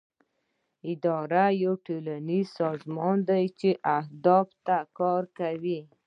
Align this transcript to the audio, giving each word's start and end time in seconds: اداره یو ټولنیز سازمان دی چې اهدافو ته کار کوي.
اداره 0.91 1.43
یو 1.63 1.73
ټولنیز 1.85 2.47
سازمان 2.59 3.17
دی 3.29 3.43
چې 3.59 3.69
اهدافو 3.97 4.55
ته 4.67 4.77
کار 4.97 5.23
کوي. 5.39 5.79